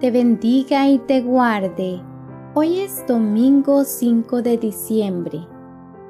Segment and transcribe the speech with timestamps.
[0.00, 2.00] te bendiga y te guarde.
[2.54, 5.44] Hoy es domingo 5 de diciembre.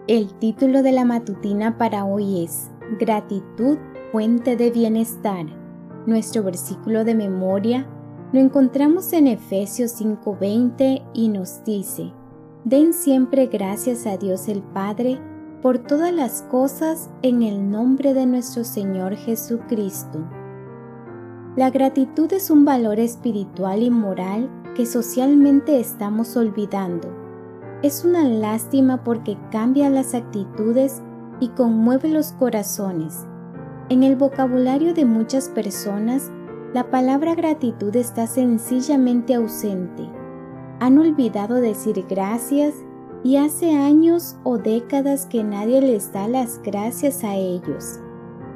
[0.07, 2.71] El título de la matutina para hoy es
[3.01, 3.79] Gratitud,
[4.13, 5.47] fuente de bienestar.
[6.07, 7.87] Nuestro versículo de memoria
[8.33, 12.13] lo encontramos en Efesios 5:20 y nos dice,
[12.65, 15.19] Den siempre gracias a Dios el Padre
[15.63, 20.38] por todas las cosas en el nombre de nuestro Señor Jesucristo.
[21.59, 27.09] La gratitud es un valor espiritual y moral que socialmente estamos olvidando.
[27.83, 31.03] Es una lástima porque cambia las actitudes
[31.41, 33.27] y conmueve los corazones.
[33.89, 36.31] En el vocabulario de muchas personas,
[36.75, 40.09] la palabra gratitud está sencillamente ausente.
[40.79, 42.73] Han olvidado decir gracias
[43.25, 47.99] y hace años o décadas que nadie les da las gracias a ellos.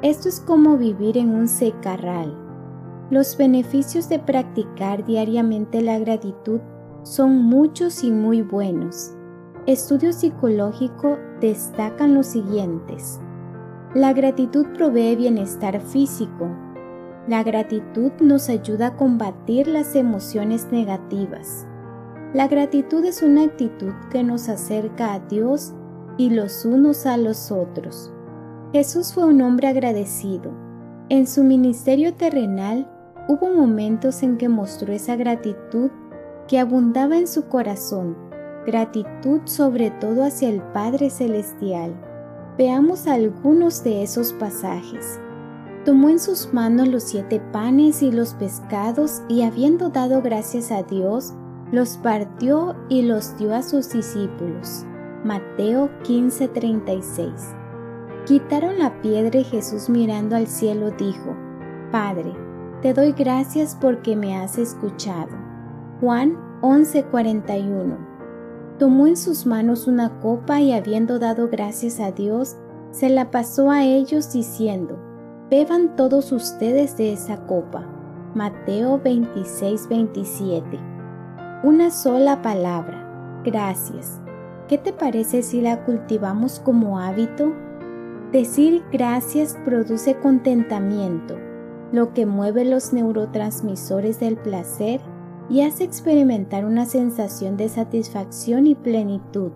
[0.01, 2.42] Esto es como vivir en un secarral.
[3.09, 6.61] Los beneficios de practicar diariamente la gratitud
[7.03, 9.13] son muchos y muy buenos.
[9.65, 13.19] Estudios psicológicos destacan los siguientes.
[13.93, 16.49] La gratitud provee bienestar físico,
[17.27, 21.65] la gratitud nos ayuda a combatir las emociones negativas.
[22.33, 25.73] La gratitud es una actitud que nos acerca a Dios
[26.17, 28.11] y los unos a los otros.
[28.73, 30.51] Jesús fue un hombre agradecido.
[31.09, 32.89] En su ministerio terrenal
[33.27, 35.91] hubo momentos en que mostró esa gratitud
[36.47, 38.15] que abundaba en su corazón,
[38.65, 41.93] gratitud sobre todo hacia el Padre Celestial.
[42.57, 45.19] Veamos algunos de esos pasajes.
[45.83, 50.83] Tomó en sus manos los siete panes y los pescados y habiendo dado gracias a
[50.83, 51.33] Dios,
[51.73, 54.85] los partió y los dio a sus discípulos.
[55.25, 57.62] Mateo 15:36.
[58.25, 61.35] Quitaron la piedra y Jesús mirando al cielo dijo,
[61.91, 62.33] Padre,
[62.81, 65.31] te doy gracias porque me has escuchado.
[65.99, 67.97] Juan 11:41.
[68.79, 72.55] Tomó en sus manos una copa y habiendo dado gracias a Dios,
[72.91, 74.97] se la pasó a ellos diciendo,
[75.49, 77.85] Beban todos ustedes de esa copa.
[78.35, 80.79] Mateo 26, 27.
[81.63, 83.41] Una sola palabra.
[83.43, 84.21] Gracias.
[84.67, 87.53] ¿Qué te parece si la cultivamos como hábito?
[88.33, 91.37] Decir gracias produce contentamiento,
[91.91, 95.01] lo que mueve los neurotransmisores del placer
[95.51, 99.51] y hace experimentar una sensación de satisfacción y plenitud.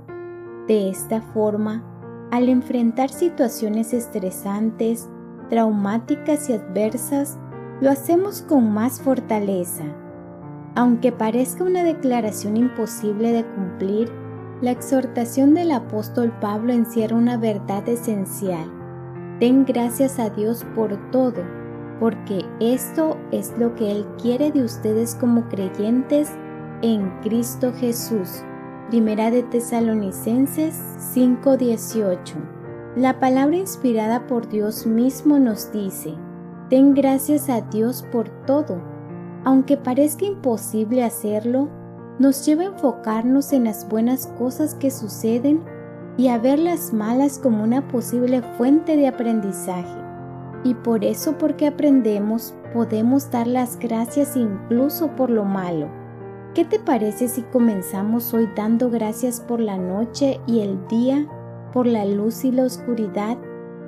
[0.68, 1.84] De esta forma,
[2.30, 5.10] al enfrentar situaciones estresantes,
[5.50, 7.40] traumáticas y adversas,
[7.82, 9.86] lo hacemos con más fortaleza.
[10.76, 14.12] Aunque parezca una declaración imposible de cumplir,
[14.62, 18.70] la exhortación del apóstol Pablo encierra una verdad esencial.
[19.40, 21.44] Den gracias a Dios por todo,
[22.00, 26.32] porque esto es lo que Él quiere de ustedes como creyentes
[26.82, 28.44] en Cristo Jesús.
[28.90, 30.76] Primera de Tesalonicenses
[31.14, 32.58] 5:18
[32.98, 36.16] la palabra inspirada por Dios mismo nos dice,
[36.68, 38.82] ten gracias a Dios por todo.
[39.46, 41.70] Aunque parezca imposible hacerlo,
[42.20, 45.64] nos lleva a enfocarnos en las buenas cosas que suceden
[46.18, 50.02] y a ver las malas como una posible fuente de aprendizaje.
[50.64, 55.88] Y por eso porque aprendemos podemos dar las gracias incluso por lo malo.
[56.54, 61.28] ¿Qué te parece si comenzamos hoy dando gracias por la noche y el día
[61.72, 63.38] por la luz y la oscuridad,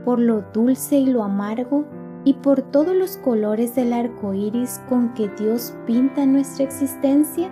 [0.06, 1.86] por lo dulce y lo amargo,
[2.24, 7.52] y por todos los colores del arco iris con que Dios pinta nuestra existencia?